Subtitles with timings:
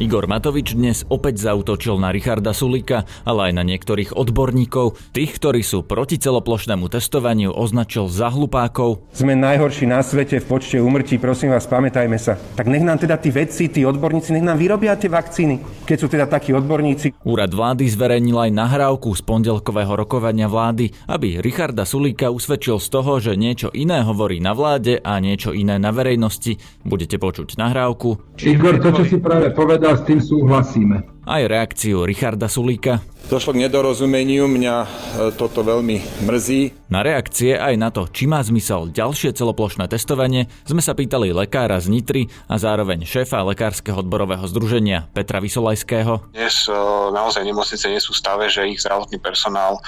[0.00, 4.96] Igor Matovič dnes opäť zautočil na Richarda Sulika, ale aj na niektorých odborníkov.
[5.12, 9.04] Tých, ktorí sú proti celoplošnému testovaniu, označil za hlupákov.
[9.12, 12.40] Sme najhorší na svete v počte úmrtí, prosím vás, pamätajme sa.
[12.56, 16.08] Tak nech nám teda tí vedci, tí odborníci, nech nám vyrobia tie vakcíny, keď sú
[16.08, 17.20] teda takí odborníci.
[17.28, 23.20] Úrad vlády zverejnil aj nahrávku z pondelkového rokovania vlády, aby Richarda Sulika usvedčil z toho,
[23.20, 26.56] že niečo iné hovorí na vláde a niečo iné na verejnosti.
[26.88, 28.40] Budete počuť nahrávku.
[28.40, 31.02] Igor, to, čo si práve povedal, a s tým súhlasíme.
[31.26, 33.02] Aj reakciu Richarda Sulíka.
[33.26, 34.88] Došlo k nedorozumeniu, mňa e,
[35.34, 36.90] toto veľmi mrzí.
[36.90, 41.78] Na reakcie aj na to, či má zmysel ďalšie celoplošné testovanie, sme sa pýtali lekára
[41.78, 46.30] z Nitry a zároveň šéfa Lekárskeho odborového združenia Petra Vysolajského.
[46.34, 46.74] Dnes e,
[47.10, 49.82] naozaj nemocnice nie sú v stave, že ich zdravotný personál e,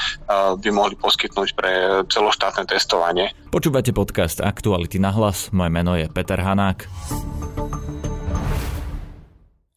[0.59, 1.73] by mohli poskytnúť pre
[2.11, 3.31] celoštátne testovanie.
[3.55, 6.91] Počúvate podcast Aktuality na hlas, moje meno je Peter Hanák.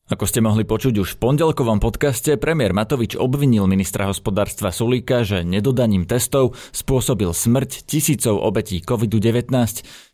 [0.05, 5.41] Ako ste mohli počuť už v pondelkovom podcaste, premiér Matovič obvinil ministra hospodárstva Sulíka, že
[5.41, 9.49] nedodaním testov spôsobil smrť tisícov obetí COVID-19.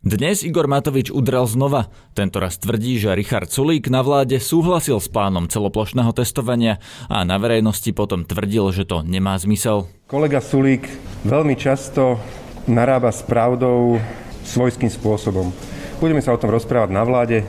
[0.00, 1.92] Dnes Igor Matovič udrel znova.
[2.16, 6.80] Tentoraz tvrdí, že Richard Sulík na vláde súhlasil s plánom celoplošného testovania
[7.12, 9.92] a na verejnosti potom tvrdil, že to nemá zmysel.
[10.08, 10.88] Kolega Sulík
[11.28, 12.16] veľmi často
[12.64, 14.00] narába s pravdou
[14.40, 15.52] svojským spôsobom.
[16.00, 17.44] Budeme sa o tom rozprávať na vláde,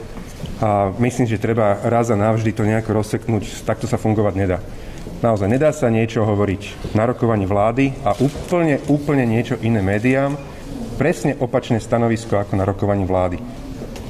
[0.63, 3.67] a myslím, že treba raz a navždy to nejako rozseknúť.
[3.67, 4.63] Takto sa fungovať nedá.
[5.19, 10.39] Naozaj nedá sa niečo hovoriť na rokovaní vlády a úplne, úplne niečo iné médiám,
[10.95, 13.43] presne opačné stanovisko ako na rokovaní vlády.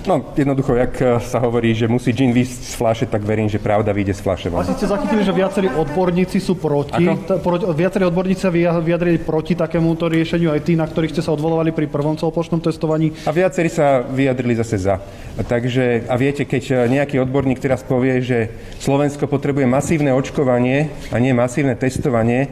[0.04, 3.59] No, jednoducho, jak eh, sa hovorí, že musí gin výsť z flaše, tak verím, že
[3.59, 4.48] pravda vyjde z flaše.
[4.52, 7.08] Asi ste zachytili, že viacerí odborníci sú proti.
[7.08, 11.31] T- pro, viacerí odborníci sa vyjadrili proti takémuto riešeniu, aj tí, na ktorých ste sa
[11.31, 13.16] odvolovali pri prvom celoplošnom testovaní.
[13.24, 15.00] A viacerí sa vyjadrili zase za.
[15.40, 18.52] Takže, a viete, keď eh, nejaký odborník teraz povie, že
[18.84, 22.52] Slovensko potrebuje masívne očkovanie a nie masívne testovanie,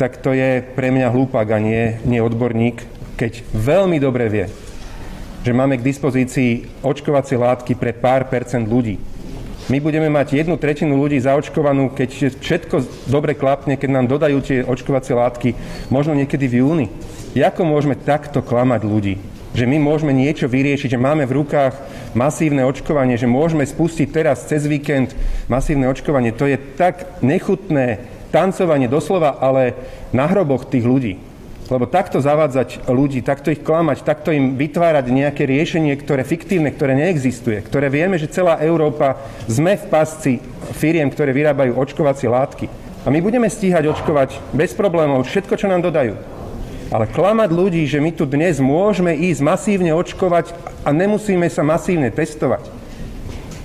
[0.00, 2.84] tak to je pre mňa hlúpak a nie, nie odborník,
[3.16, 4.46] keď veľmi dobre vie,
[5.46, 8.98] že máme k dispozícii očkovacie látky pre pár percent ľudí.
[9.70, 14.58] My budeme mať jednu tretinu ľudí zaočkovanú, keď všetko dobre klapne, keď nám dodajú tie
[14.66, 15.54] očkovacie látky,
[15.86, 16.86] možno niekedy v júni.
[17.38, 19.14] Ako môžeme takto klamať ľudí?
[19.54, 21.78] Že my môžeme niečo vyriešiť, že máme v rukách
[22.18, 25.14] masívne očkovanie, že môžeme spustiť teraz cez víkend
[25.46, 26.34] masívne očkovanie.
[26.34, 28.02] To je tak nechutné
[28.34, 29.78] tancovanie doslova, ale
[30.10, 31.35] na hroboch tých ľudí.
[31.66, 36.94] Lebo takto zavádzať ľudí, takto ich klamať, takto im vytvárať nejaké riešenie, ktoré fiktívne, ktoré
[36.94, 39.18] neexistuje, ktoré vieme, že celá Európa
[39.50, 40.32] sme v pasci
[40.78, 42.70] firiem, ktoré vyrábajú očkovacie látky.
[43.02, 46.14] A my budeme stíhať očkovať bez problémov všetko, čo nám dodajú.
[46.94, 50.54] Ale klamať ľudí, že my tu dnes môžeme ísť masívne očkovať
[50.86, 52.62] a nemusíme sa masívne testovať,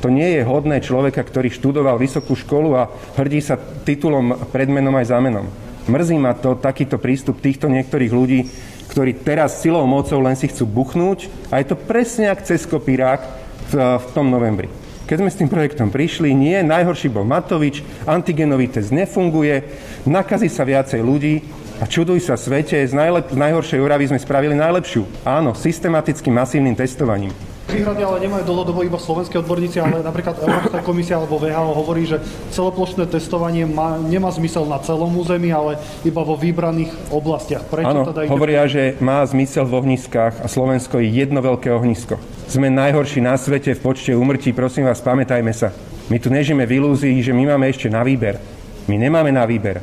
[0.02, 2.90] to nie je hodné človeka, ktorý študoval vysokú školu a
[3.22, 5.46] hrdí sa titulom predmenom aj zámenom.
[5.92, 8.48] Mrzí ma to, takýto prístup týchto niektorých ľudí,
[8.88, 13.20] ktorí teraz silou mocou len si chcú buchnúť a je to presne ako cez kopírák
[13.68, 14.72] v, v tom novembri.
[15.04, 19.68] Keď sme s tým projektom prišli, nie, najhorší bol Matovič, antigenový test nefunguje,
[20.08, 21.44] nakazí sa viacej ľudí
[21.84, 25.28] a čuduj sa svete, z, najlep- z najhoršej úravy sme spravili najlepšiu.
[25.28, 27.51] Áno, systematickým masívnym testovaním.
[27.70, 32.18] Výhrady ale nemajú dlhodobo iba slovenské odborníci, ale napríklad Európska komisia alebo VHO hovorí, že
[32.50, 37.62] celoplošné testovanie má, nemá zmysel na celom území, ale iba vo vybraných oblastiach.
[37.70, 38.34] Prečo ano, teda ide...
[38.34, 42.18] hovoria, že má zmysel v ohniskách a Slovensko je jedno veľké ohnisko.
[42.50, 45.70] Sme najhorší na svete v počte umrtí, prosím vás, pamätajme sa.
[46.10, 48.42] My tu nežíme v ilúzii, že my máme ešte na výber.
[48.90, 49.80] My nemáme na výber.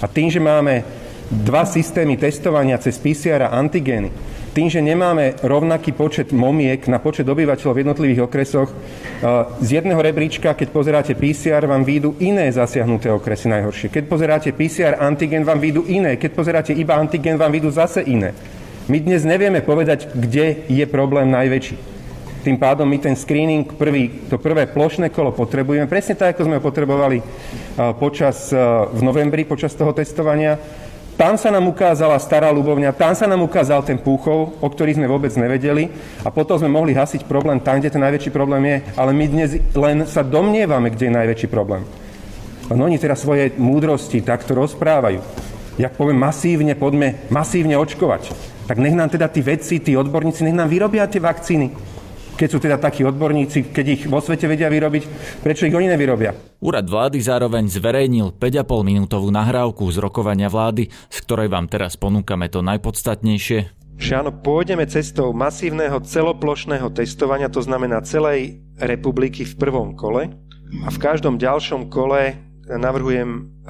[0.00, 0.82] A tým, že máme
[1.30, 4.10] dva systémy testovania cez PCR a antigény,
[4.50, 8.68] tým, že nemáme rovnaký počet momiek na počet obyvateľov v jednotlivých okresoch,
[9.62, 13.94] z jedného rebríčka, keď pozeráte PCR, vám výjdu iné zasiahnuté okresy najhoršie.
[13.94, 16.18] Keď pozeráte PCR antigen, vám výjdu iné.
[16.18, 18.34] Keď pozeráte iba antigen, vám výjdu zase iné.
[18.90, 22.02] My dnes nevieme povedať, kde je problém najväčší.
[22.40, 26.56] Tým pádom my ten screening, prvý, to prvé plošné kolo potrebujeme, presne tak, ako sme
[26.56, 27.20] ho potrebovali
[28.00, 28.48] počas,
[28.90, 30.56] v novembri, počas toho testovania.
[31.20, 35.04] Tam sa nám ukázala stará ľubovňa, tam sa nám ukázal ten Púchov, o ktorých sme
[35.04, 35.92] vôbec nevedeli
[36.24, 39.60] a potom sme mohli hasiť problém tam, kde ten najväčší problém je, ale my dnes
[39.76, 41.84] len sa domnievame, kde je najväčší problém.
[42.72, 45.20] Len oni teraz svoje múdrosti takto rozprávajú.
[45.76, 48.32] Jak poviem masívne, poďme masívne očkovať.
[48.64, 51.99] Tak nech nám teda tí vedci, tí odborníci, nech nám vyrobia tie vakcíny
[52.40, 55.04] keď sú teda takí odborníci, keď ich vo svete vedia vyrobiť,
[55.44, 56.32] prečo ich oni nevyrobia?
[56.64, 62.48] Úrad vlády zároveň zverejnil 5,5 minútovú nahrávku z rokovania vlády, z ktorej vám teraz ponúkame
[62.48, 63.76] to najpodstatnejšie.
[64.00, 70.32] že áno, pôjdeme cestou masívneho celoplošného testovania, to znamená celej republiky v prvom kole
[70.80, 73.60] a v každom ďalšom kole navrhujem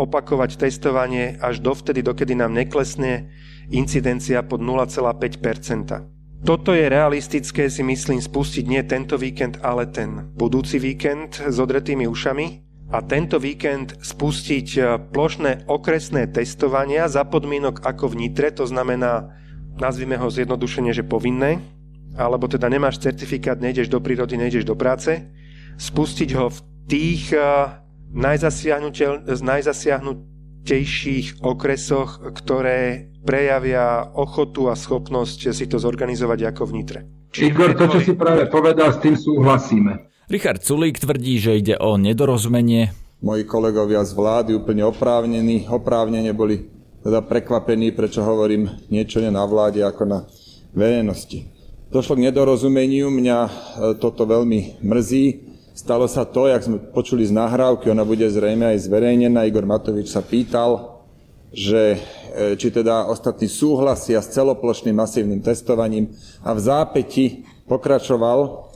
[0.00, 3.28] opakovať testovanie až dovtedy, dokedy nám neklesne
[3.68, 6.13] incidencia pod 0,5
[6.44, 12.04] Toto je realistické, si myslím, spustiť nie tento víkend, ale ten budúci víkend s odretými
[12.04, 12.60] ušami
[12.92, 19.32] a tento víkend spustiť plošné okresné testovania za podmienok ako v Nitre, to znamená
[19.80, 21.64] nazvime ho zjednodušene, že povinné,
[22.20, 25.24] alebo teda nemáš certifikát, nejdeš do prírody, nejdeš do práce,
[25.80, 27.80] spustiť ho v tých uh,
[30.64, 37.00] najzasiahnutejších okresoch, ktoré prejavia ochotu a schopnosť si to zorganizovať ako v Nitre.
[37.36, 40.08] Igor, to, čo si práve povedal, s tým súhlasíme.
[40.30, 42.96] Richard Sulík tvrdí, že ide o nedorozumenie.
[43.20, 46.64] Moji kolegovia z vlády úplne oprávnení, oprávnene boli
[47.04, 50.18] teda prekvapený, prečo hovorím niečo nie na vláde ako na
[50.72, 51.44] verejnosti.
[51.92, 53.50] Došlo k nedorozumeniu, mňa e,
[54.00, 55.53] toto veľmi mrzí.
[55.74, 59.42] Stalo sa to, jak sme počuli z nahrávky, ona bude zrejme aj zverejnená.
[59.42, 61.02] Igor Matovič sa pýtal,
[61.50, 66.14] že e, či teda ostatní súhlasia s celoplošným masívnym testovaním
[66.46, 67.26] a v zápäti
[67.66, 68.70] pokračoval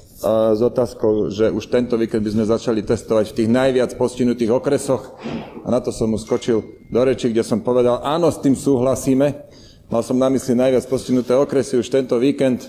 [0.58, 5.14] s otázkou, že už tento víkend by sme začali testovať v tých najviac postihnutých okresoch
[5.62, 9.46] a na to som mu skočil do reči, kde som povedal, áno, s tým súhlasíme.
[9.86, 12.66] Mal som na mysli najviac postihnuté okresy už tento víkend.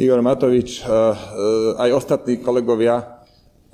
[0.00, 0.80] Igor Matovič,
[1.76, 3.15] aj ostatní kolegovia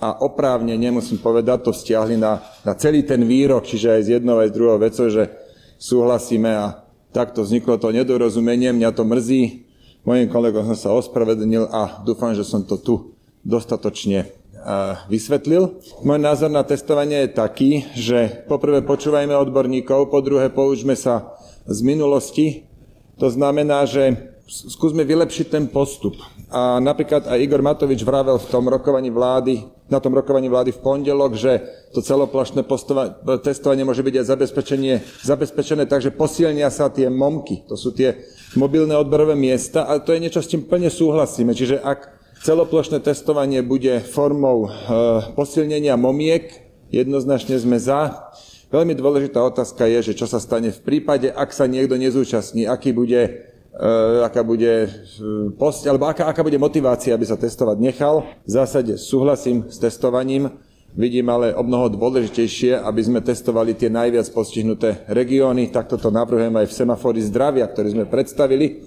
[0.02, 4.43] a oprávne, nemusím povedať, to stiahli na, na celý ten výrok, čiže aj z jednou,
[4.43, 5.31] aj z druhou vecou, že
[5.78, 6.82] súhlasíme a
[7.14, 9.43] takto vzniklo to nedorozumenie, mňa to mrzí,
[10.02, 13.14] Mojim kolegom som sa ospravedlnil a dúfam, že som to tu
[13.46, 14.26] dostatočne
[15.06, 15.78] vysvetlil.
[16.02, 21.38] Môj názor na testovanie je taký, že poprvé počúvajme odborníkov, po druhé poučme sa
[21.70, 22.66] z minulosti.
[23.22, 26.19] To znamená, že skúsme vylepšiť ten postup.
[26.50, 29.62] A napríklad aj Igor Matovič vravel v tom rokovaní vlády,
[29.93, 31.61] na tom rokovaní vlády v pondelok, že
[31.93, 32.65] to celoplašné
[33.44, 37.69] testovanie môže byť aj zabezpečenie, zabezpečené tak, že posilnia sa tie momky.
[37.69, 38.25] To sú tie
[38.56, 41.53] mobilné odberové miesta a to je niečo, s čím plne súhlasíme.
[41.53, 42.09] Čiže ak
[42.41, 44.69] celoplošné testovanie bude formou e,
[45.37, 46.49] posilnenia momiek,
[46.88, 48.33] jednoznačne sme za.
[48.73, 52.97] Veľmi dôležitá otázka je, že čo sa stane v prípade, ak sa niekto nezúčastní, aký
[52.97, 53.51] bude
[54.29, 54.89] aká bude e,
[55.57, 58.29] post, alebo aká, aká bude motivácia, aby sa testovať nechal.
[58.45, 60.53] V zásade súhlasím s testovaním,
[60.93, 65.73] Vidím ale o mnoho dôležitejšie, aby sme testovali tie najviac postihnuté regióny.
[65.73, 68.85] Takto to navrhujem aj v semafóri zdravia, ktorý sme predstavili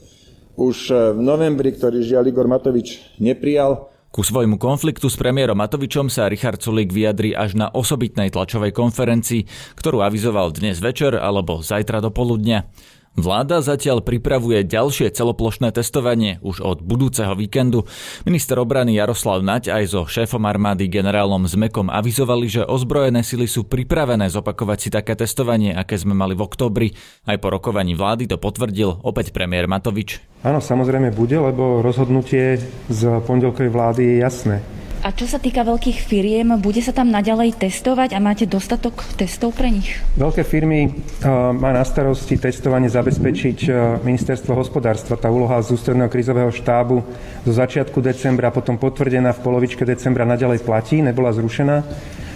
[0.54, 3.90] už v novembri, ktorý žiaľ Igor Matovič neprijal.
[4.14, 9.74] Ku svojmu konfliktu s premiérom Matovičom sa Richard Sulík vyjadri až na osobitnej tlačovej konferencii,
[9.76, 12.70] ktorú avizoval dnes večer alebo zajtra do poludnia.
[13.16, 17.88] Vláda zatiaľ pripravuje ďalšie celoplošné testovanie už od budúceho víkendu.
[18.28, 23.64] Minister obrany Jaroslav Naď aj so šéfom armády generálom Zmekom avizovali, že ozbrojené sily sú
[23.72, 26.92] pripravené zopakovať si také testovanie, aké sme mali v oktobri.
[27.24, 30.20] Aj po rokovaní vlády to potvrdil opäť premiér Matovič.
[30.44, 32.60] Áno, samozrejme bude, lebo rozhodnutie
[32.92, 34.58] z pondelkovej vlády je jasné.
[35.06, 39.54] A čo sa týka veľkých firiem, bude sa tam naďalej testovať a máte dostatok testov
[39.54, 40.02] pre nich?
[40.18, 45.14] Veľké firmy uh, má na starosti testovanie zabezpečiť uh, ministerstvo hospodárstva.
[45.14, 47.06] Tá úloha z ústredného krízového štábu
[47.46, 51.86] zo začiatku decembra, potom potvrdená v polovičke decembra naďalej platí, nebola zrušená.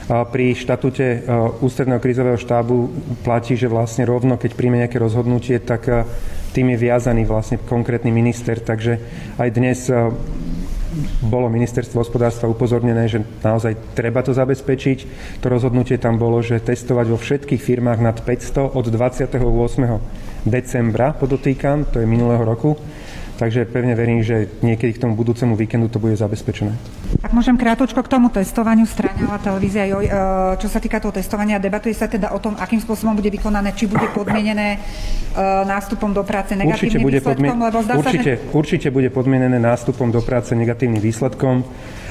[0.09, 1.25] Pri štatute
[1.61, 2.89] ústredného krízového štábu
[3.21, 5.85] platí, že vlastne rovno, keď príjme nejaké rozhodnutie, tak
[6.49, 8.57] tým je viazaný vlastne konkrétny minister.
[8.57, 8.97] Takže
[9.37, 9.85] aj dnes
[11.21, 14.97] bolo ministerstvo hospodárstva upozornené, že naozaj treba to zabezpečiť.
[15.41, 19.37] To rozhodnutie tam bolo, že testovať vo všetkých firmách nad 500 od 28.
[20.49, 22.73] decembra, podotýkam, to je minulého roku,
[23.39, 26.75] Takže pevne verím, že niekedy k tomu budúcemu víkendu to bude zabezpečené.
[27.23, 30.13] Ak môžem krátočko k tomu testovaniu stránila televízia, joj, e,
[30.59, 33.87] čo sa týka toho testovania, debatuje sa teda o tom, akým spôsobom bude vykonané, či
[33.87, 34.79] bude podmienené e,
[35.63, 38.51] nástupom do práce negatívnym určite bude výsledkom, podmien- lebo zdá určite, sa, že...
[38.51, 41.63] určite bude podmienené nástupom do práce negatívnym výsledkom.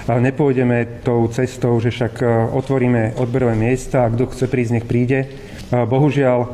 [0.08, 4.88] Ale nepôjdeme tou cestou, že však e, otvoríme odberové miesta a kto chce prísť, nech
[4.88, 5.28] príde.
[5.68, 6.48] Bohužiaľ,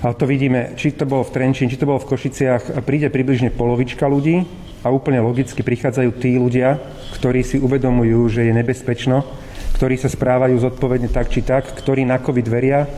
[0.00, 3.52] a to vidíme, či to bolo v Trenčín, či to bolo v Košiciach, príde približne
[3.52, 4.48] polovička ľudí
[4.80, 6.80] a úplne logicky prichádzajú tí ľudia,
[7.20, 9.20] ktorí si uvedomujú, že je nebezpečno,
[9.76, 12.88] ktorí sa správajú zodpovedne tak či tak, ktorí na COVID veria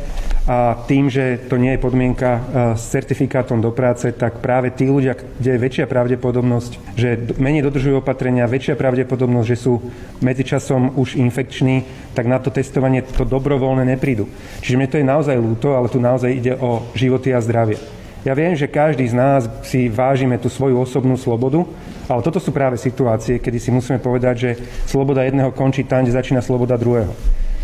[0.43, 2.41] a tým, že to nie je podmienka e,
[2.75, 8.03] s certifikátom do práce, tak práve tí ľudia, kde je väčšia pravdepodobnosť, že menej dodržujú
[8.03, 9.79] opatrenia, väčšia pravdepodobnosť, že sú
[10.19, 11.87] medzičasom už infekční,
[12.19, 14.27] tak na to testovanie to dobrovoľne neprídu.
[14.59, 17.79] Čiže mne to je naozaj ľúto, ale tu naozaj ide o životy a zdravie.
[18.27, 21.67] Ja viem, že každý z nás si vážime tú svoju osobnú slobodu,
[22.07, 24.51] ale toto sú práve situácie, kedy si musíme povedať, že
[24.91, 27.15] sloboda jedného končí tam, kde začína sloboda druhého.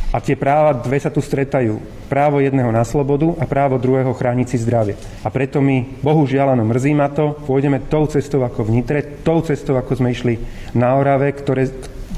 [0.08, 1.84] A tie práva dve sa tu stretajú.
[2.08, 4.96] Právo jedného na slobodu a právo druhého chrániť si zdravie.
[5.20, 9.44] A preto my, bohužiaľ, áno, mrzí ma to, pôjdeme tou cestou ako v Nitre, tou
[9.44, 10.40] cestou, ako sme išli
[10.72, 11.68] na Orave, ktoré,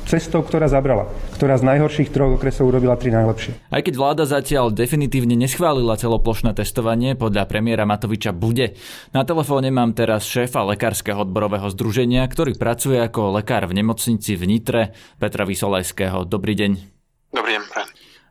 [0.07, 3.59] cestou, ktorá zabrala, ktorá z najhorších troch okresov urobila tri najlepšie.
[3.75, 8.79] Aj keď vláda zatiaľ definitívne neschválila celoplošné testovanie, podľa premiéra Matoviča bude.
[9.11, 14.47] Na telefóne mám teraz šéfa Lekárskeho odborového združenia, ktorý pracuje ako lekár v nemocnici v
[14.47, 16.23] Nitre, Petra Vysolajského.
[16.23, 17.00] Dobrý deň.
[17.31, 17.65] Dobrý deň,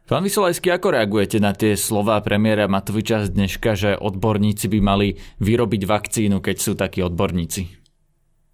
[0.09, 5.07] Pán Vysolajský, ako reagujete na tie slova premiéra Matoviča z dneška, že odborníci by mali
[5.39, 7.79] vyrobiť vakcínu, keď sú takí odborníci?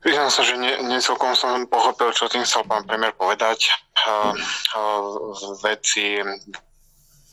[0.03, 3.71] Priznám sa, že nie, nie celkom som pochopil, čo tým chcel pán premiér povedať.
[4.05, 4.35] Uh,
[4.77, 5.17] uh,
[5.65, 6.19] veci,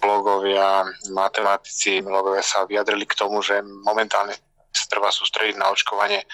[0.01, 4.33] blogovia, matematici, blogovia sa vyjadrili k tomu, že momentálne
[4.73, 6.25] sa treba sústrediť na očkovanie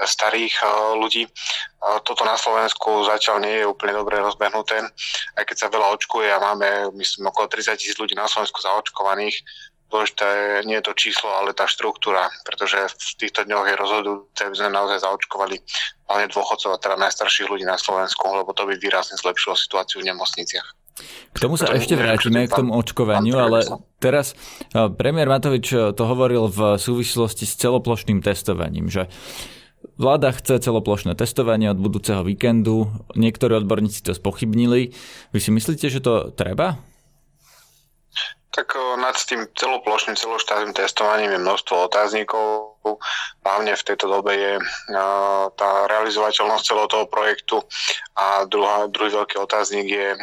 [0.00, 1.22] starých eh, ľudí.
[1.84, 4.80] Toto na Slovensku zatiaľ nie je úplne dobre rozbehnuté,
[5.36, 9.44] aj keď sa veľa očkuje a máme, myslím, okolo 30 tisíc ľudí na Slovensku zaočkovaných.
[9.92, 14.56] Dôležité nie je to číslo, ale tá štruktúra, pretože v týchto dňoch je rozhodujúce, aby
[14.56, 15.60] sme naozaj zaočkovali
[16.08, 20.08] hlavne dôchodcov a teda najstarších ľudí na Slovensku, lebo to by výrazne zlepšilo situáciu v
[20.08, 20.66] nemocniciach.
[21.34, 23.66] K tomu sa ešte vrátime, k tomu očkovaniu, ale
[23.98, 24.38] teraz
[24.72, 29.10] eh, premiér Matovič eh, to hovoril v súvislosti s celoplošným testovaním, že
[29.94, 32.90] Vláda chce celoplošné testovanie od budúceho víkendu.
[33.14, 34.90] Niektorí odborníci to spochybnili.
[35.30, 36.82] Vy si myslíte, že to treba?
[38.54, 42.78] Tak nad tým celoplošným, celoštátnym testovaním je množstvo otáznikov.
[43.42, 44.52] Hlavne v tejto dobe je
[45.58, 47.58] tá realizovateľnosť celého toho projektu
[48.14, 50.14] a druhá, druhý veľký otáznik je,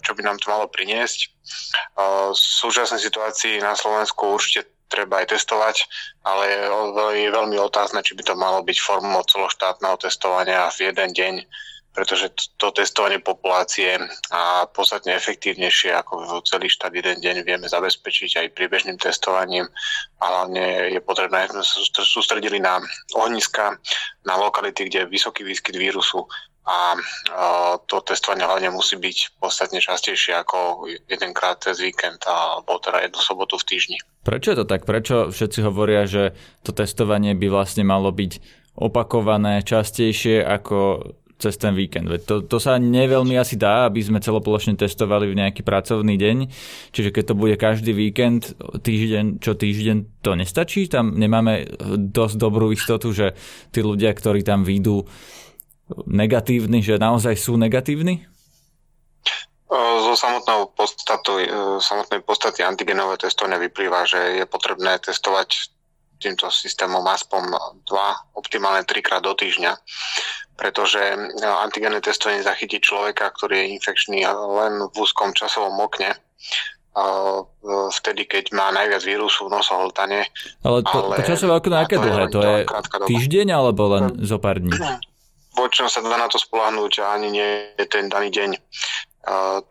[0.00, 1.32] čo by nám to malo priniesť.
[2.32, 5.76] V súčasnej situácii na Slovensku určite treba aj testovať,
[6.24, 6.44] ale
[7.18, 11.34] je veľmi otázne, či by to malo byť formou celoštátneho testovania v jeden deň,
[11.94, 12.26] pretože
[12.58, 13.94] to testovanie populácie
[14.34, 19.70] a podstatne efektívnejšie ako celý štát jeden deň vieme zabezpečiť aj priebežným testovaním
[20.18, 22.82] a hlavne je potrebné, aby sme sa sústredili na
[23.14, 23.78] ohniska,
[24.26, 26.26] na lokality, kde je vysoký výskyt vírusu
[26.64, 26.96] a
[27.84, 33.60] to testovanie hlavne musí byť podstatne častejšie ako jedenkrát cez víkend alebo teda jednu sobotu
[33.60, 33.98] v týždni.
[34.24, 34.88] Prečo je to tak?
[34.88, 36.32] Prečo všetci hovoria, že
[36.64, 38.40] to testovanie by vlastne malo byť
[38.80, 41.04] opakované častejšie ako
[41.34, 42.08] cez ten víkend.
[42.08, 46.36] Veď to, to sa neveľmi asi dá, aby sme celoplošne testovali v nejaký pracovný deň.
[46.94, 50.86] Čiže keď to bude každý víkend, týždeň čo týždeň, to nestačí?
[50.86, 51.68] Tam nemáme
[52.00, 53.34] dosť dobrú istotu, že
[53.74, 55.04] tí ľudia, ktorí tam výjdu
[56.08, 58.24] negatívni, že naozaj sú negatívni?
[59.74, 61.48] Zo samotnou podstatu, e,
[61.82, 65.74] samotnej podstaty antigenové testovania vyplýva, že je potrebné testovať
[66.22, 67.42] týmto systémom aspoň
[67.84, 69.74] dva, optimálne trikrát do týždňa,
[70.54, 76.14] pretože e, antigenné testovanie zachytí človeka, ktorý je infekčný len v úzkom časovom okne,
[77.90, 80.30] vtedy, keď má najviac vírusu v nosohltane.
[80.62, 82.24] Ale to, ale to časové okno aké dlhé?
[82.30, 82.56] To je
[83.10, 84.70] týždeň alebo len zo pár dní?
[85.54, 88.50] Vočnom sa dá na to spolahnúť a ani nie je ten daný deň.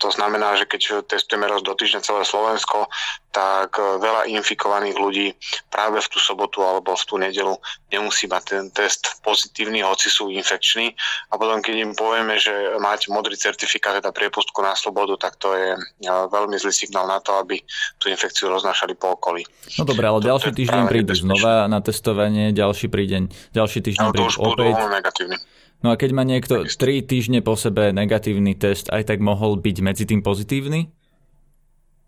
[0.01, 2.89] To znamená, že keď testujeme raz do týždňa celé Slovensko,
[3.29, 5.27] tak e, veľa infikovaných ľudí
[5.69, 7.53] práve v tú sobotu alebo v tú nedelu
[7.89, 10.93] nemusí mať ten test pozitívny, hoci sú infekční.
[11.29, 15.53] A potom, keď im povieme, že máte modrý certifikát, teda priepustku na slobodu, tak to
[15.53, 17.61] je e, veľmi zlý signál na to, aby
[18.01, 19.45] tú infekciu roznášali po okolí.
[19.77, 24.33] No dobré, ale to, ďalší týždeň prídu znova na testovanie, ďalší týždeň, ďalší týždeň prídu
[24.41, 24.73] opäť.
[24.89, 25.37] negatívny.
[25.83, 29.77] No a keď má niekto 3 týždne po sebe negatívny test, aj tak mohol byť
[29.83, 30.87] medzi tým pozitívny?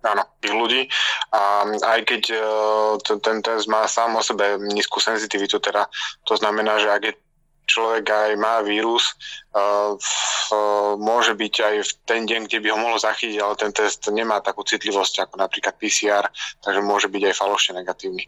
[0.05, 0.82] Áno, tých ľudí.
[1.36, 5.91] A aj keď uh, ten test má sám o sebe nízku senzitivitu, teda
[6.24, 7.13] to znamená, že ak je
[7.65, 9.13] človek aj má vírus,
[11.00, 14.43] môže byť aj v ten deň, kde by ho mohol zachytiť, ale ten test nemá
[14.43, 16.25] takú citlivosť ako napríklad PCR,
[16.62, 18.27] takže môže byť aj falošne negatívny.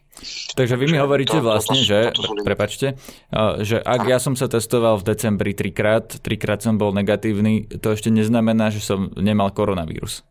[0.56, 2.88] Takže vy mi hovoríte to, vlastne, to, že, to, to prepačte,
[3.62, 8.08] že ak ja som sa testoval v decembri trikrát, trikrát som bol negatívny, to ešte
[8.08, 10.24] neznamená, že som nemal koronavírus.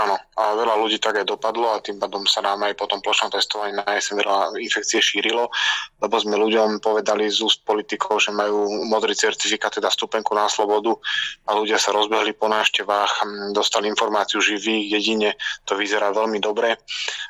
[0.00, 3.04] Áno, a veľa ľudí tak aj dopadlo a tým pádom sa nám aj po tom
[3.04, 5.52] plošnom testovaní na jeseň veľa infekcie šírilo,
[6.00, 10.96] lebo sme ľuďom povedali z úst politikov, že majú modrý certifikát, teda stupenku na slobodu
[11.44, 15.36] a ľudia sa rozbehli po návštevách, dostali informáciu, ich jedine
[15.68, 16.80] to vyzerá veľmi dobre,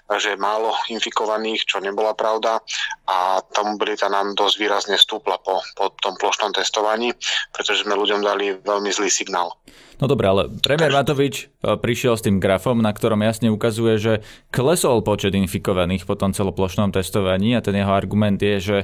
[0.07, 2.63] že málo infikovaných, čo nebola pravda
[3.11, 7.11] a tam mobilita nám dosť výrazne stúpla po, po tom plošnom testovaní,
[7.51, 9.59] pretože sme ľuďom dali veľmi zlý signál.
[10.01, 14.13] No dobre, ale premiér Matovič e, prišiel s tým grafom, na ktorom jasne ukazuje, že
[14.53, 18.79] klesol počet infikovaných po tom celoplošnom testovaní a ten jeho argument je, že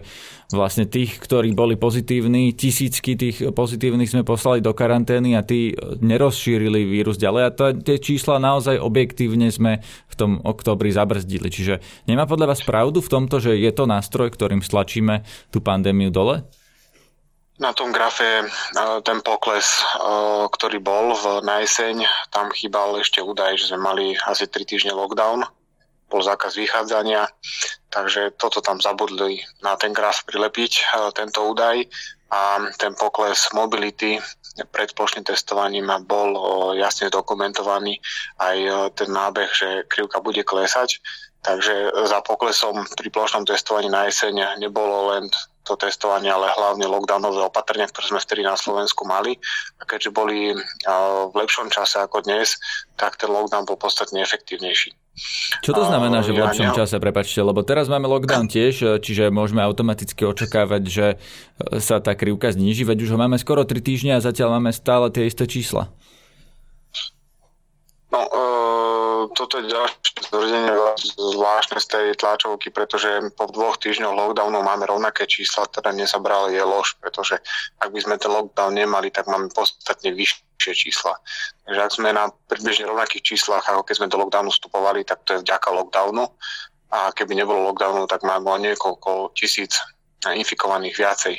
[0.49, 6.89] vlastne tých, ktorí boli pozitívni, tisícky tých pozitívnych sme poslali do karantény a tí nerozšírili
[6.89, 11.53] vírus ďalej a tie čísla naozaj objektívne sme v tom oktobri zabrzdili.
[11.53, 15.21] Čiže nemá podľa vás pravdu v tomto, že je to nástroj, ktorým stlačíme
[15.53, 16.49] tú pandémiu dole?
[17.57, 18.47] Na tom grafe e,
[19.01, 19.83] ten pokles, e,
[20.53, 21.65] ktorý bol v na
[22.29, 25.41] tam chýbal ešte údaj, že sme mali asi 3 týždne lockdown,
[26.13, 27.25] bol zákaz vychádzania,
[27.89, 30.83] takže toto tam zabudli na ten graf prilepiť, e,
[31.17, 31.89] tento údaj.
[32.27, 34.19] A ten pokles mobility
[34.75, 36.35] pred plošným testovaním bol
[36.75, 38.03] jasne dokumentovaný.
[38.43, 38.59] Aj
[38.99, 40.99] ten nábeh, že krivka bude klesať.
[41.47, 45.31] Takže za poklesom pri plošnom testovaní na jeseň nebolo len
[45.67, 49.39] to testovanie, ale hlavne lockdownové opatrenia, ktoré sme vtedy na Slovensku mali.
[49.79, 52.59] A keďže boli v lepšom čase ako dnes,
[52.95, 54.95] tak ten lockdown bol podstatne efektívnejší.
[55.63, 59.63] Čo to znamená, že v lepšom čase, prepačte, lebo teraz máme lockdown tiež, čiže môžeme
[59.63, 61.07] automaticky očakávať, že
[61.83, 65.11] sa tá krivka zníži, veď už ho máme skoro 3 týždne a zatiaľ máme stále
[65.11, 65.91] tie isté čísla.
[68.07, 68.56] No, uh,
[69.37, 70.73] toto je ďalšie tvrdenie
[71.13, 76.65] zvláštne z tej tlačovky, pretože po dvoch týždňoch lockdownu máme rovnaké čísla, teda nezabrali je
[76.65, 77.37] lož, pretože
[77.77, 81.21] ak by sme ten lockdown nemali, tak máme podstatne vyššie čísla.
[81.69, 85.37] Takže ak sme na približne rovnakých číslach, ako keď sme do lockdownu vstupovali, tak to
[85.37, 86.25] je vďaka lockdownu.
[86.97, 89.77] A keby nebolo lockdownu, tak máme niekoľko tisíc
[90.25, 91.35] infikovaných viacej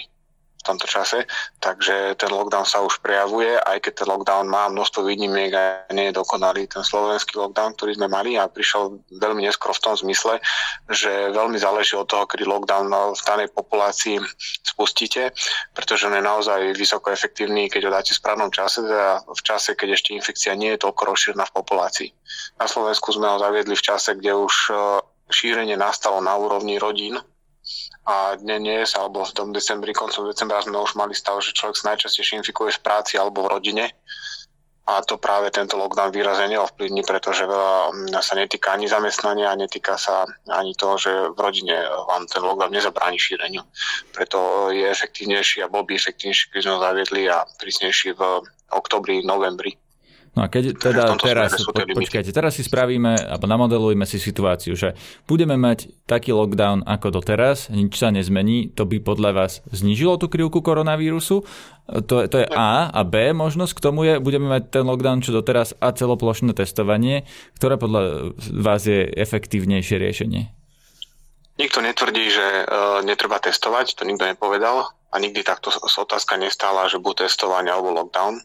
[0.67, 1.23] tomto čase,
[1.63, 5.63] takže ten lockdown sa už prejavuje, aj keď ten lockdown má množstvo výnimiek a
[5.95, 9.95] nie je dokonalý ten slovenský lockdown, ktorý sme mali a prišiel veľmi neskoro v tom
[9.95, 10.43] zmysle,
[10.91, 14.19] že veľmi záleží od toho, kedy lockdown v danej populácii
[14.63, 15.31] spustíte,
[15.71, 19.73] pretože on je naozaj vysoko efektívny, keď ho dáte v správnom čase, teda v čase,
[19.73, 22.09] keď ešte infekcia nie je toľko rozšírená v populácii.
[22.59, 24.73] Na Slovensku sme ho zaviedli v čase, kde už e,
[25.31, 27.21] šírenie nastalo na úrovni rodín,
[28.07, 31.91] a dnes alebo v tom decembri, koncom decembra sme už mali stav, že človek sa
[31.91, 33.85] najčastejšie infikuje v práci alebo v rodine
[34.87, 39.99] a to práve tento lockdown výrazne neovplyvní, pretože veľa mm, sa netýka ani zamestnania netýka
[39.99, 41.75] sa ani toho, že v rodine
[42.07, 43.67] vám ten lockdown nezabráni šíreniu.
[44.15, 48.21] Preto je efektívnejší a bol by efektívnejší, keď sme ho zaviedli a prísnejší v
[48.71, 49.75] oktobri, novembri.
[50.37, 54.93] No a keď teda teraz, po, počkajte, teraz si spravíme, alebo namodelujeme si situáciu, že
[55.25, 60.29] budeme mať taký lockdown ako doteraz, nič sa nezmení, to by podľa vás znížilo tú
[60.29, 61.41] krivku koronavírusu?
[61.89, 62.93] To, to je A.
[62.93, 67.25] A B možnosť k tomu je, budeme mať ten lockdown čo doteraz a celoplošné testovanie,
[67.57, 70.53] ktoré podľa vás je efektívnejšie riešenie?
[71.57, 77.01] Nikto netvrdí, že uh, netreba testovať, to nikto nepovedal a nikdy takto otázka nestála, že
[77.01, 78.37] bude testovanie alebo lockdown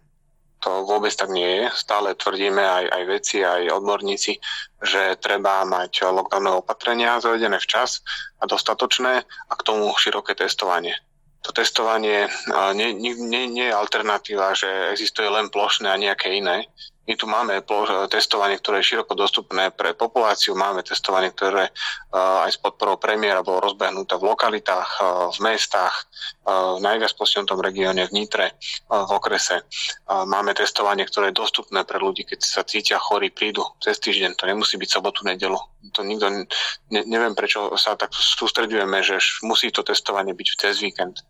[0.63, 1.65] to vôbec tak nie je.
[1.75, 4.39] Stále tvrdíme aj, aj veci, aj odborníci,
[4.79, 8.07] že treba mať lockdownové opatrenia zavedené včas
[8.39, 10.95] a dostatočné a k tomu široké testovanie.
[11.43, 12.31] To testovanie
[12.79, 16.71] nie, nie, nie, nie je alternatíva, že existuje len plošné a nejaké iné.
[17.03, 17.59] My tu máme
[18.07, 23.43] testovanie, ktoré je široko dostupné pre populáciu, máme testovanie, ktoré eh, aj s podporou premiéra
[23.43, 26.07] bolo rozbehnuté v lokalitách, eh, v mestách,
[26.47, 28.55] v eh, najviac postihnutom regióne v Nitre,
[28.87, 29.67] v okrese.
[30.07, 34.45] Máme testovanie, ktoré je dostupné pre ľudí, keď sa cítia chorí, prídu cez týždeň, to
[34.47, 35.57] nemusí byť sobotu, nedelu.
[35.97, 36.47] To nikto,
[36.95, 41.27] ne, neviem, prečo sa tak sústredujeme, že musí to testovanie byť v cez víkend.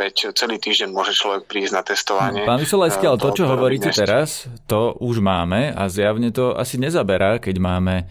[0.00, 2.48] Veď celý týždeň môže človek prísť na testovanie.
[2.48, 7.42] Pán Vysolajský, ale to, čo hovoríte teraz, to už máme a zjavne to asi nezaberá,
[7.42, 8.06] keď máme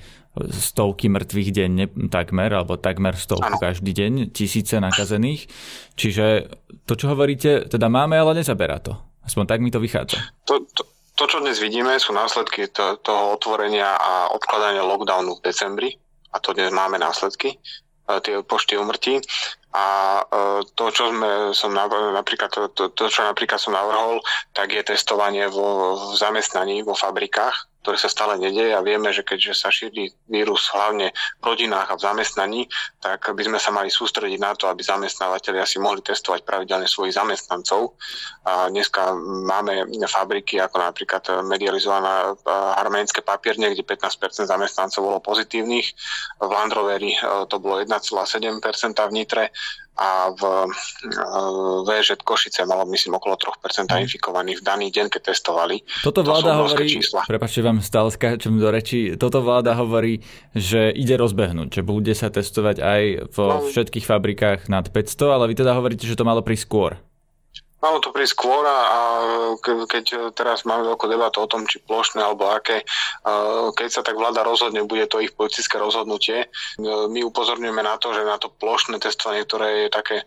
[0.47, 5.49] stovky mŕtvych denne takmer, alebo takmer stovku každý deň, tisíce nakazených.
[5.95, 6.53] Čiže
[6.85, 8.95] to, čo hovoríte, teda máme, ale nezaberá to.
[9.25, 10.21] Aspoň tak mi to vychádza.
[10.47, 10.81] To, to,
[11.17, 15.89] to čo dnes vidíme, sú následky to, toho otvorenia a odkladania lockdownu v decembri.
[16.29, 17.57] A to dnes máme následky e,
[18.21, 19.17] tie počty umrtí.
[19.69, 19.85] A
[20.25, 24.17] e, to, čo sme, som napríklad, to, to, to, čo napríklad som navrhol,
[24.57, 29.23] tak je testovanie vo, v zamestnaní, vo fabrikách, ktoré sa stále nedeje a vieme, že
[29.23, 32.61] keďže sa šíri vírus hlavne v rodinách a v zamestnaní,
[32.99, 37.15] tak by sme sa mali sústrediť na to, aby zamestnávateľi si mohli testovať pravidelne svojich
[37.15, 37.95] zamestnancov.
[38.43, 39.15] A dneska
[39.47, 42.35] máme fabriky ako napríklad medializovaná
[42.75, 45.87] arménske papierne, kde 15% zamestnancov bolo pozitívnych.
[46.43, 48.59] V Landroveri e, to bolo 1,7%
[49.07, 49.55] v Nitre
[49.99, 50.41] a v
[51.83, 53.99] VŽ Košice malo myslím okolo 3% mhm.
[54.07, 55.83] infikovaných v daný deň, keď testovali.
[55.99, 60.25] Toto vláda to hovorí, prepáčte vám stále skáčem do reči, toto vláda hovorí,
[60.57, 63.01] že ide rozbehnúť, že bude sa testovať aj
[63.37, 66.91] vo no, všetkých fabrikách nad 500, ale vy teda hovoríte, že to malo prísť skôr.
[67.79, 68.77] Malo to prísť skôr a
[69.63, 72.83] keď teraz máme veľkú debatu o tom, či plošné alebo aké,
[73.75, 76.51] keď sa tak vláda rozhodne, bude to ich politické rozhodnutie.
[76.83, 80.17] My upozorňujeme na to, že na to plošné testovanie, ktoré je také,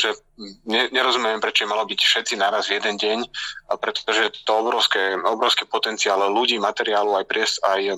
[0.00, 0.16] že
[0.68, 3.18] nerozumiem, prečo malo byť všetci naraz v jeden deň,
[3.80, 7.96] pretože to obrovské, obrovské potenciál ľudí, materiálu, aj pries, aj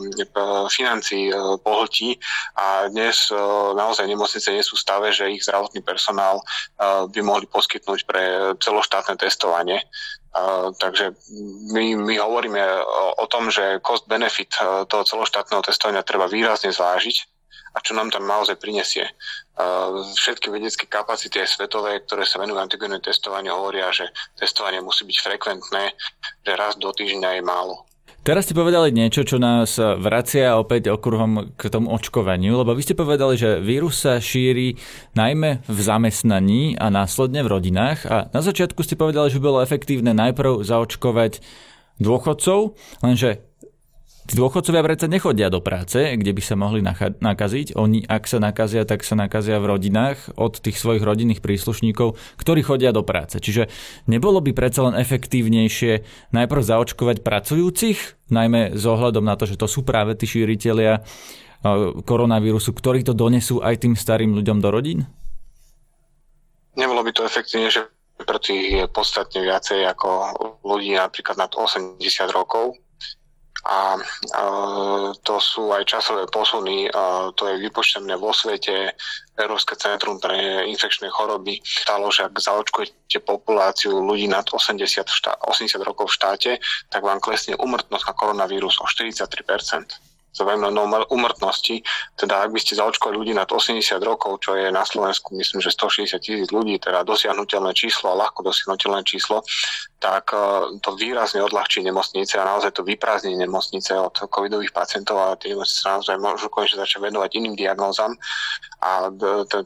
[0.71, 1.31] financí
[1.63, 2.15] pohltí
[2.55, 3.31] a dnes
[3.75, 6.39] naozaj nemocnice nie sú v stave, že ich zdravotný personál
[7.11, 9.85] by mohli poskytnúť pre celoštátne testovanie.
[10.79, 11.19] Takže
[11.75, 12.63] my, my hovoríme
[13.19, 17.17] o, tom, že cost-benefit e, toho celoštátneho testovania treba výrazne zvážiť
[17.75, 19.09] a čo nám tam naozaj prinesie.
[20.17, 24.09] Všetky vedecké kapacity aj svetové, ktoré sa venujú antigénne testovaniu, hovoria, že
[24.39, 25.93] testovanie musí byť frekventné,
[26.47, 27.88] že raz do týždňa je málo.
[28.29, 32.93] Teraz ste povedali niečo, čo nás vracia opäť okruhom k tomu očkovaniu, lebo vy ste
[32.93, 34.77] povedali, že vírus sa šíri
[35.17, 38.05] najmä v zamestnaní a následne v rodinách.
[38.05, 41.41] A na začiatku ste povedali, že bolo efektívne najprv zaočkovať
[42.05, 43.48] dôchodcov, lenže
[44.29, 47.73] Tí dôchodcovia predsa nechodia do práce, kde by sa mohli nakaziť.
[47.81, 52.61] Oni, ak sa nakazia, tak sa nakazia v rodinách od tých svojich rodinných príslušníkov, ktorí
[52.61, 53.41] chodia do práce.
[53.41, 53.73] Čiže
[54.05, 56.05] nebolo by predsa len efektívnejšie
[56.37, 61.01] najprv zaočkovať pracujúcich, najmä s ohľadom na to, že to sú práve tí šíritelia
[62.05, 65.09] koronavírusu, ktorí to donesú aj tým starým ľuďom do rodín?
[66.77, 67.81] Nebolo by to efektívnejšie
[68.29, 70.09] pre tých podstatne viacej ako
[70.69, 71.97] ľudí napríklad nad 80
[72.29, 72.77] rokov,
[73.67, 73.99] a
[75.27, 76.87] to sú aj časové posuny,
[77.35, 78.95] to je vypočtené vo svete,
[79.39, 81.63] Európske centrum pre infekčné choroby.
[81.63, 86.53] Stalo, že ak zaočkujete populáciu ľudí nad 80, štá, 80 rokov v štáte,
[86.91, 90.71] tak vám klesne umrtnosť na koronavírus o 43% za veľmi
[91.11, 91.83] umrtnosti.
[92.15, 95.75] Teda ak by ste zaočkovali ľudí nad 80 rokov, čo je na Slovensku myslím, že
[95.75, 99.43] 160 tisíc ľudí, teda dosiahnutelné číslo a ľahko dosiahnutelné číslo,
[99.99, 105.35] tak e, to výrazne odľahčí nemocnice a naozaj to vyprázdni nemocnice od covidových pacientov a
[105.35, 108.15] tie nemocnice naozaj môžu konečne začať venovať iným diagnózam
[108.79, 109.11] a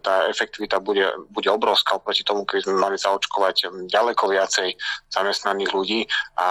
[0.01, 4.73] tá efektivita bude, bude obrovská oproti tomu, keď sme mali zaočkovať ďaleko viacej
[5.13, 6.01] zamestnaných ľudí
[6.41, 6.47] a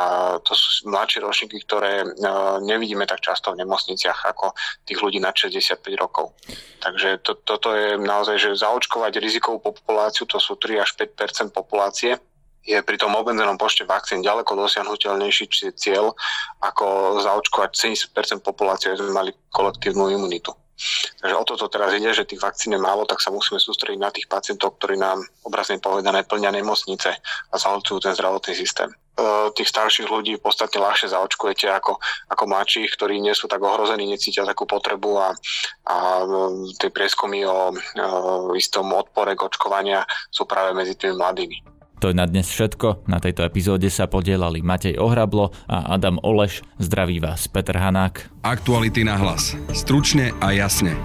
[0.45, 2.08] to sú mladšie ročníky, ktoré e,
[2.62, 4.54] nevidíme tak často v nemocniciach ako
[4.86, 6.38] tých ľudí nad 65 rokov.
[6.86, 12.21] Takže to, toto je naozaj, že zaočkovať rizikovú populáciu, to sú 3 až 5% populácie,
[12.62, 16.13] je pri tom obmedzenom počte vakcín ďaleko dosiahnutelnejší cieľ,
[16.62, 17.74] ako zaočkovať
[18.13, 20.54] 70% populácie, aby sme mali kolektívnu imunitu.
[21.22, 24.10] Takže o toto teraz ide, že tých vakcín je málo, tak sa musíme sústrediť na
[24.10, 28.89] tých pacientov, ktorí nám obrazne povedané plňa nemocnice a zahlcujú ten zdravotný systém.
[28.89, 34.10] E, tých starších ľudí podstatne ľahšie zaočkujete ako, ako mladších, ktorí nie sú tak ohrození,
[34.10, 35.30] necítia takú potrebu a,
[35.86, 40.02] a e, tie prieskumy o, o e, istom odpore k očkovania
[40.34, 41.81] sú práve medzi tými mladými.
[42.02, 43.06] To je na dnes všetko.
[43.06, 46.66] Na tejto epizóde sa podielali Matej Ohrablo a Adam Oleš.
[46.82, 48.42] Zdraví vás Peter Hanák.
[48.42, 49.54] Aktuality na hlas.
[49.70, 50.98] Stručne a jasne.